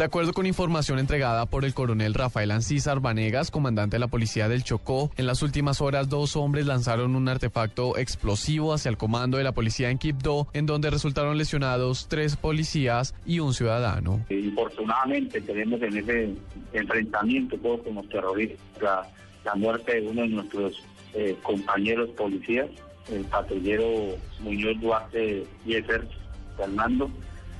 [0.00, 4.48] De acuerdo con información entregada por el coronel Rafael Ancísar Vanegas, comandante de la policía
[4.48, 9.36] del Chocó, en las últimas horas dos hombres lanzaron un artefacto explosivo hacia el comando
[9.36, 14.24] de la policía en Quibdó, en donde resultaron lesionados tres policías y un ciudadano.
[14.30, 16.34] Infortunadamente tenemos en ese
[16.72, 19.06] enfrentamiento con los terroristas la,
[19.44, 20.82] la muerte de uno de nuestros
[21.12, 22.70] eh, compañeros policías,
[23.12, 26.08] el patrullero Muñoz Duarte Yeser
[26.56, 27.10] Fernando.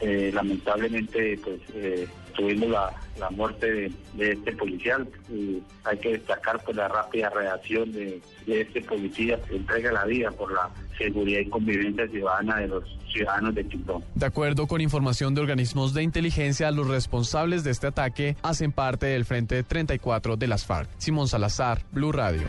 [0.00, 6.62] Eh, lamentablemente pues eh, tuvimos la, la muerte de, este policial y hay que destacar
[6.62, 11.40] pues la rápida reacción de, de este policía que entrega la vida por la seguridad
[11.40, 14.02] y convivencia ciudadana de los ciudadanos de Quibdó.
[14.14, 19.06] De acuerdo con información de organismos de inteligencia, los responsables de este ataque hacen parte
[19.06, 20.90] del Frente 34 de las FARC.
[20.98, 22.42] Simón Salazar, Blue Radio.